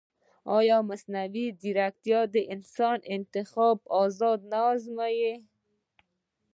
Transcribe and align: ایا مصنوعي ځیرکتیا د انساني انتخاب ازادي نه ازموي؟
ایا 0.57 0.77
مصنوعي 0.89 1.45
ځیرکتیا 1.61 2.19
د 2.33 2.35
انساني 2.53 3.01
انتخاب 3.15 3.77
ازادي 4.01 4.45
نه 4.51 4.59
ازموي؟ 4.73 5.35